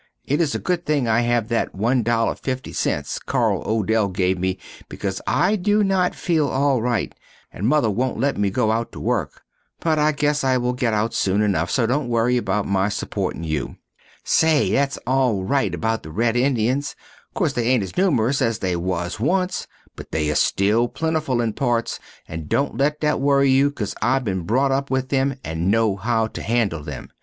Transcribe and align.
It 0.25 0.41
is 0.41 0.55
a 0.55 0.57
good 0.57 0.83
thing 0.83 1.07
I 1.07 1.19
have 1.21 1.47
that 1.49 1.73
$1.50 1.77 3.25
Carl 3.27 3.61
Odell 3.67 4.07
give 4.07 4.39
me 4.39 4.57
becaus 4.89 5.21
I 5.27 5.55
do 5.55 5.83
not 5.83 6.15
feel 6.15 6.51
al 6.51 6.81
rite 6.81 7.13
and 7.53 7.67
Mother 7.67 7.91
wont 7.91 8.17
let 8.19 8.35
me 8.35 8.49
go 8.49 8.71
out 8.71 8.91
to 8.93 8.99
work, 8.99 9.43
but 9.79 9.99
I 9.99 10.11
guess 10.11 10.43
I 10.43 10.57
will 10.57 10.73
get 10.73 10.95
out 10.95 11.13
soon 11.13 11.43
again 11.43 11.67
so 11.67 11.85
dont 11.85 12.09
worry 12.09 12.35
about 12.35 12.67
my 12.67 12.87
suportin 12.89 13.43
you. 13.43 13.77
Say, 14.23 14.71
thats 14.71 14.97
al 15.05 15.43
rite 15.43 15.75
about 15.75 16.01
the 16.01 16.09
Red 16.09 16.35
Indians 16.35 16.95
corse 17.35 17.53
they 17.53 17.67
aint 17.67 17.83
as 17.83 17.95
numrous 17.95 18.41
as 18.41 18.57
they 18.57 18.75
was 18.75 19.19
once 19.19 19.67
but 19.95 20.09
there 20.09 20.33
still 20.33 20.87
plentiful 20.87 21.41
in 21.41 21.53
parts 21.53 21.99
but 22.27 22.49
dont 22.49 22.75
let 22.75 23.01
that 23.01 23.19
worry 23.21 23.51
you 23.51 23.69
cause 23.69 23.93
I 24.01 24.17
been 24.17 24.45
brot 24.47 24.71
up 24.71 24.89
with 24.89 25.09
them 25.09 25.35
and 25.43 25.69
no 25.69 25.95
how 25.95 26.25
to 26.25 26.41
handle 26.41 26.81
them. 26.81 27.11